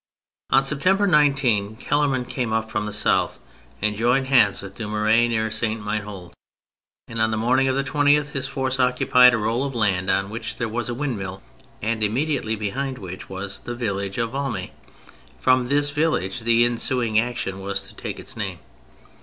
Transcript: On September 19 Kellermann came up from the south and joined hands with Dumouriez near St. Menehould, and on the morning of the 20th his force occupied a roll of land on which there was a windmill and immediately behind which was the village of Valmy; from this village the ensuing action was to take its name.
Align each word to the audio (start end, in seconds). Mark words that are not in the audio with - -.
On 0.49 0.65
September 0.65 1.05
19 1.05 1.75
Kellermann 1.75 2.25
came 2.25 2.51
up 2.51 2.71
from 2.71 2.87
the 2.87 2.91
south 2.91 3.37
and 3.83 3.95
joined 3.95 4.25
hands 4.29 4.63
with 4.63 4.73
Dumouriez 4.73 5.29
near 5.29 5.51
St. 5.51 5.79
Menehould, 5.79 6.33
and 7.07 7.21
on 7.21 7.29
the 7.29 7.37
morning 7.37 7.67
of 7.67 7.75
the 7.75 7.83
20th 7.83 8.29
his 8.29 8.47
force 8.47 8.79
occupied 8.79 9.35
a 9.35 9.37
roll 9.37 9.63
of 9.63 9.75
land 9.75 10.09
on 10.09 10.31
which 10.31 10.57
there 10.57 10.67
was 10.67 10.89
a 10.89 10.95
windmill 10.95 11.43
and 11.83 12.03
immediately 12.03 12.55
behind 12.55 12.97
which 12.97 13.29
was 13.29 13.59
the 13.59 13.75
village 13.75 14.17
of 14.17 14.31
Valmy; 14.31 14.71
from 15.37 15.67
this 15.67 15.91
village 15.91 16.39
the 16.39 16.65
ensuing 16.65 17.19
action 17.19 17.59
was 17.59 17.79
to 17.87 17.93
take 17.93 18.19
its 18.19 18.35
name. 18.35 18.57